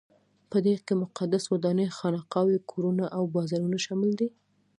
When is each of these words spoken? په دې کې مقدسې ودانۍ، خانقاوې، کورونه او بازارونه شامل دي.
په 0.49 0.57
دې 0.65 0.73
کې 0.85 0.93
مقدسې 1.03 1.47
ودانۍ، 1.53 1.87
خانقاوې، 1.97 2.57
کورونه 2.71 3.05
او 3.17 3.23
بازارونه 3.35 3.77
شامل 3.85 4.11
دي. 4.19 4.29